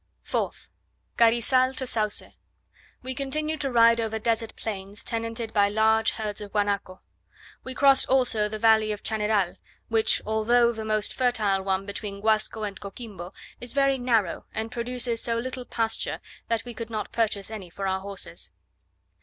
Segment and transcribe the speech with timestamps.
[0.25, 0.67] 4th.
[1.15, 2.23] Carizal to Sauce.
[3.03, 7.01] We continued to ride over desert plains, tenanted by large herds of guanaco.
[7.63, 9.57] We crossed also the valley of Chaneral;
[9.89, 15.21] which, although the most fertile one between Guasco and Coquimbo, is very narrow, and produces
[15.21, 18.49] so little pasture, that we could not purchase any for our horses.